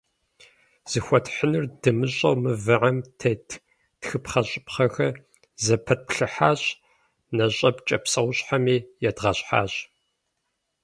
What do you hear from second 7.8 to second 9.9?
псэущхьэми едгъэщхьащ.